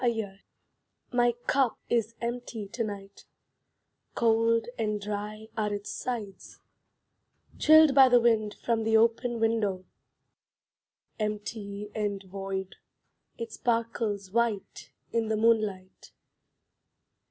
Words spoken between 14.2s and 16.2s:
white in the moonlight.